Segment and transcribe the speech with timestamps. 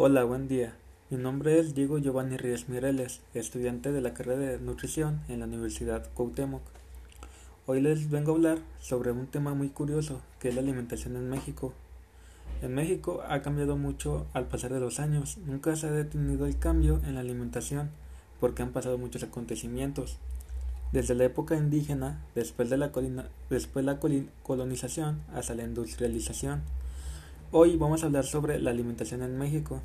[0.00, 0.76] Hola, buen día.
[1.10, 5.46] Mi nombre es Diego Giovanni Ríos Mireles, estudiante de la carrera de nutrición en la
[5.46, 6.62] Universidad Cuauhtémoc.
[7.66, 11.28] Hoy les vengo a hablar sobre un tema muy curioso, que es la alimentación en
[11.28, 11.72] México.
[12.62, 15.36] En México ha cambiado mucho al pasar de los años.
[15.38, 17.90] Nunca se ha detenido el cambio en la alimentación,
[18.38, 20.18] porque han pasado muchos acontecimientos.
[20.92, 22.92] Desde la época indígena, después de la,
[24.44, 26.62] colonización, hasta la industrialización.
[27.50, 29.80] Hoy vamos a hablar sobre la alimentación en México.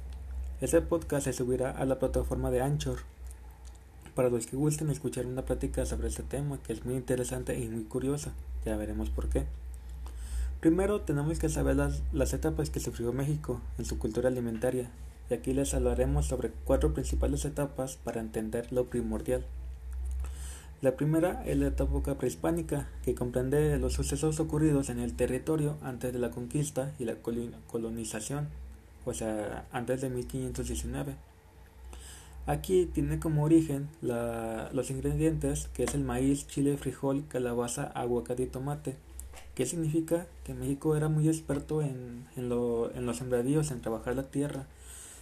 [0.60, 2.98] Este podcast se subirá a la plataforma de Anchor.
[4.16, 7.70] Para los que gusten escuchar una plática sobre este tema que es muy interesante y
[7.70, 8.34] muy curiosa,
[8.66, 9.46] ya veremos por qué.
[10.60, 14.90] Primero tenemos que saber las, las etapas que sufrió México en su cultura alimentaria,
[15.30, 19.46] y aquí les hablaremos sobre cuatro principales etapas para entender lo primordial.
[20.84, 26.12] La primera es la etapa prehispánica, que comprende los sucesos ocurridos en el territorio antes
[26.12, 27.16] de la conquista y la
[27.68, 28.50] colonización
[29.06, 31.16] o sea, antes de 1519.
[32.48, 38.48] Aquí tiene como origen los ingredientes que es el maíz, chile, frijol, calabaza, aguacate y
[38.48, 38.98] tomate.
[39.56, 40.28] ¿Qué significa?
[40.44, 44.68] Que México era muy experto en, en, lo, en los sembradíos, en trabajar la tierra.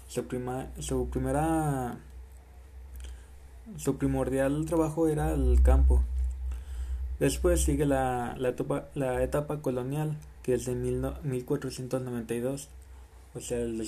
[0.07, 1.99] Su, prima, su primera
[3.77, 6.03] su primordial trabajo era el campo.
[7.19, 12.69] Después sigue la, la, etapa, colonial, que es de mil, 1492
[13.33, 13.81] o sea, el,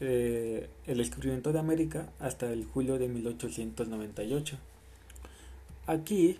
[0.00, 4.58] eh, el descubrimiento de América hasta el julio de 1898.
[5.86, 6.38] Aquí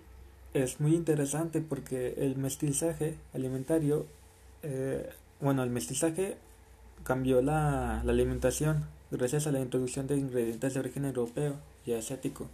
[0.54, 4.06] es muy interesante porque el mestizaje alimentario,
[4.62, 5.08] eh,
[5.40, 6.36] bueno, el mestizaje
[7.04, 11.54] cambió la, la, alimentación gracias a la introducción de ingredientes de origen europeo
[11.96, 12.48] asiático,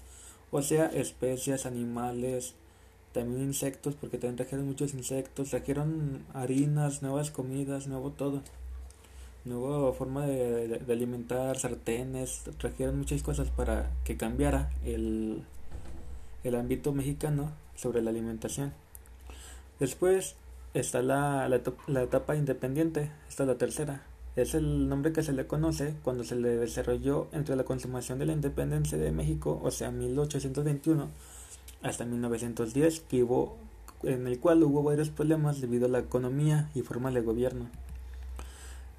[0.51, 2.55] o sea, especias, animales,
[3.13, 8.43] también insectos, porque también trajeron muchos insectos, trajeron harinas, nuevas comidas, nuevo todo
[9.45, 15.43] nueva forma de, alimentar, sartenes, trajeron muchas cosas para que cambiara el,
[16.45, 18.73] el ámbito mexicano sobre la alimentación.
[19.79, 20.37] Después
[20.73, 21.49] está la,
[21.87, 24.03] la, etapa independiente, esta es la tercera.
[24.37, 28.27] Es el nombre que se le conoce cuando se le desarrolló entre la consumación de
[28.27, 31.09] la independencia de México, o sea, 1821
[31.83, 33.57] hasta 1910, que hubo,
[34.03, 37.69] en el cual hubo varios problemas debido a la economía y forma de gobierno.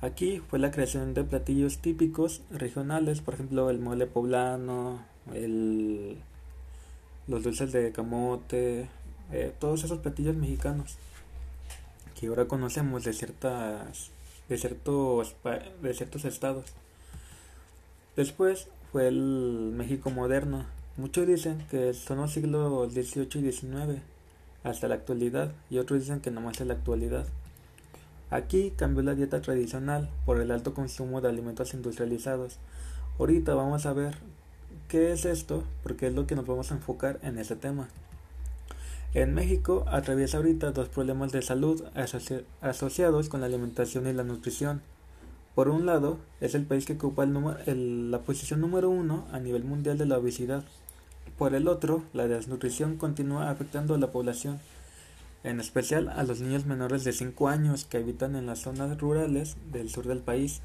[0.02, 5.04] Aquí fue la creación de platillos típicos regionales, por ejemplo el mole poblano,
[5.34, 6.18] el,
[7.28, 8.88] los dulces de camote,
[9.32, 10.98] eh, todos esos platillos mexicanos
[12.20, 14.12] que ahora conocemos de ciertas
[14.50, 15.36] de ciertos
[15.82, 16.66] de ciertos estados.
[18.16, 20.66] Después fue el México moderno.
[20.98, 24.02] Muchos dicen que son los siglos XVIII y XIX
[24.64, 27.26] hasta la actualidad y otros dicen que nomás es la actualidad.
[28.32, 32.58] Aquí cambió la dieta tradicional por el alto consumo de alimentos industrializados.
[33.20, 34.16] Ahorita vamos a ver
[34.88, 37.88] qué es esto, porque es lo que nos vamos a enfocar en este tema.
[39.16, 41.82] En México atraviesa ahorita dos problemas de salud
[42.60, 44.82] asociados con la alimentación y la nutrición.
[45.56, 49.98] Por un lado, es el país que ocupa la posición número uno a nivel mundial
[49.98, 50.66] de la obesidad.
[51.38, 54.60] Por el otro, la desnutrición continúa afectando a la población
[55.46, 59.56] en especial a los niños menores de 5 años que habitan en las zonas rurales
[59.72, 60.60] del sur del país.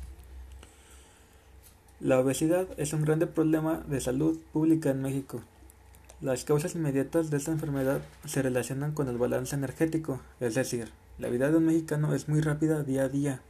[2.00, 5.40] La obesidad es un grande problema de salud pública en México.
[6.20, 11.30] Las causas inmediatas de esta enfermedad se relacionan con el balance energético, es decir, la
[11.30, 13.40] vida de un mexicano es muy rápida día a día.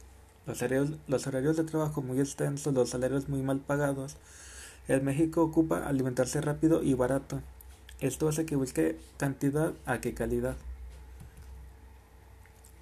[0.45, 4.15] Los horarios, de trabajo muy extensos, los salarios muy mal pagados.
[4.87, 7.41] El México ocupa alimentarse rápido y barato.
[7.99, 10.55] Esto hace que busque cantidad a que calidad.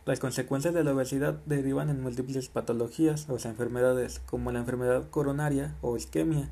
[0.05, 5.73] Las consecuencias de la obesidad derivan en múltiples patologías o enfermedades, como la enfermedad coronaria
[5.81, 6.47] o isquemia,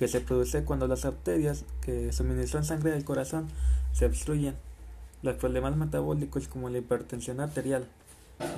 [0.00, 3.48] que se produce cuando las arterias que suministran sangre al corazón
[3.92, 4.54] se obstruyen.
[5.22, 7.86] Los problemas metabólicos como la hipertensión arterial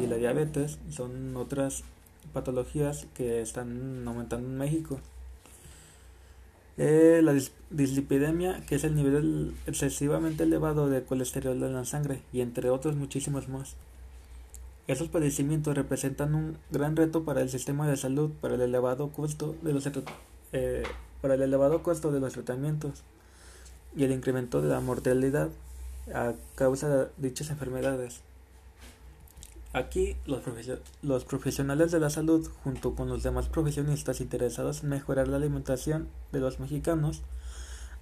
[0.01, 1.83] y la diabetes son otras
[2.33, 5.01] patologías que están aumentando en México.
[6.79, 7.35] Eh, la
[7.71, 12.95] dislipidemia, que es el nivel excesivamente elevado de colesterol en la sangre, y entre otros
[12.95, 13.75] muchísimos más.
[14.87, 19.57] Estos padecimientos representan un gran reto para el sistema de salud para el elevado costo
[19.63, 19.91] de los,
[20.53, 20.85] eh,
[21.23, 23.05] para el elevado costo de los tratamientos
[23.97, 25.49] y el incremento de la mortalidad
[26.13, 28.21] a causa de dichas enfermedades.
[29.73, 35.39] Aquí los, profesionales de la salud, junto con los demás profesionistas interesados en mejorar la
[35.39, 37.23] alimentación de los mexicanos,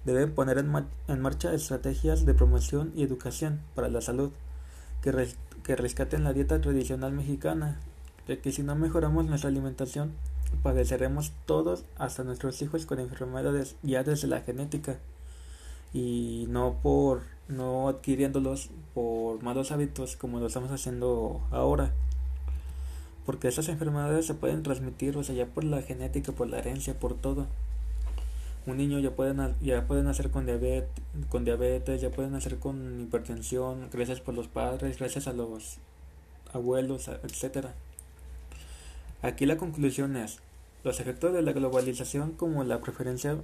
[0.03, 4.31] deben poner en, marcha estrategias de promoción y educación para la salud
[5.01, 7.79] que rescaten la dieta tradicional mexicana
[8.27, 10.13] de que si no mejoramos nuestra alimentación,
[10.63, 14.99] padeceremos todos, hasta nuestros hijos, con enfermedades ya desde la genética.
[15.93, 21.91] Y no por no adquiriéndolos por malos hábitos como lo estamos haciendo ahora.
[23.25, 26.97] Porque esas enfermedades se pueden transmitir o sea ya por la genética por la herencia
[26.99, 27.47] por todo.
[28.65, 30.89] Un niño ya puede ya pueden nacer con diabetes
[31.29, 35.77] con diabetes ya pueden nacer con hipertensión gracias por los padres gracias a los
[36.53, 37.73] abuelos etcétera
[39.21, 40.39] aquí la conclusión es
[40.83, 43.37] los efectos de la globalización como la preferencia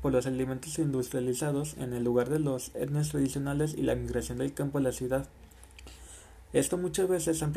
[0.00, 4.52] por los alimentos industrializados en el lugar de los etnias tradicionales y la migración del
[4.52, 5.26] campo a la ciudad.
[6.52, 7.52] Esto muchas veces han,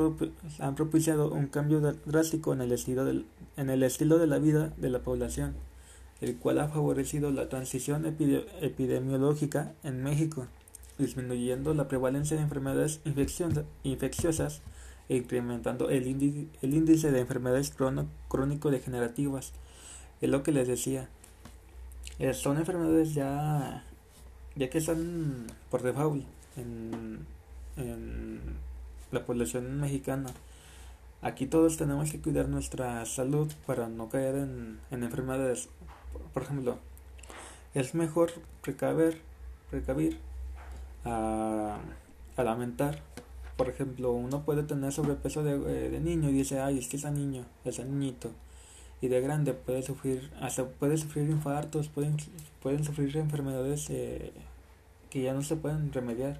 [0.75, 5.53] propiciado un cambio drástico en el, estilo de la vida de la población,
[6.19, 10.47] el cual ha favorecido la transición epidemiológica en México,
[10.97, 13.01] disminuyendo la prevalencia de enfermedades
[13.83, 14.61] infecciosas
[15.09, 17.73] incrementando el, índice de enfermedades
[18.27, 19.53] crónico-degenerativas.
[20.21, 21.09] Es lo que les decía,
[22.19, 23.83] eh, son enfermedades ya,
[24.55, 26.25] ya que están por default
[26.57, 27.25] en,
[27.77, 28.41] en
[29.11, 30.31] la población mexicana.
[31.21, 35.69] Aquí todos tenemos que cuidar nuestra salud para no caer en, en enfermedades.
[36.33, 36.77] Por ejemplo,
[37.73, 38.31] es mejor
[38.61, 39.21] precaver,
[39.69, 40.19] precavir
[41.05, 41.79] a
[42.37, 43.01] lamentar.
[43.57, 46.97] Por ejemplo, uno puede tener sobrepeso de, eh, de niño y dice, ay, es que
[46.97, 48.31] ese niño, ese niñito
[49.01, 52.17] y de grande puede sufrir hasta puede sufrir infartos pueden
[52.61, 54.31] pueden sufrir enfermedades eh,
[55.09, 56.39] que ya no se pueden remediar.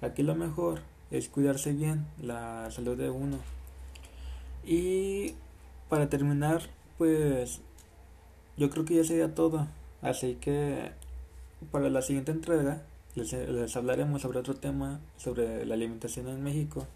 [0.00, 0.80] Aquí lo mejor
[1.10, 3.38] es cuidarse bien la salud de uno.
[4.64, 5.34] Y
[5.88, 6.62] para terminar
[6.98, 7.60] pues
[8.56, 9.66] yo creo que ya sería todo.
[10.02, 10.92] Así que
[11.70, 12.82] para la siguiente entrega
[13.14, 16.86] les, les hablaremos sobre otro tema sobre la alimentación en México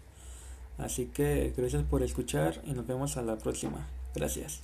[0.77, 3.87] así que gracias por escuchar y nos vemos a la próxima
[4.17, 4.63] Gracias.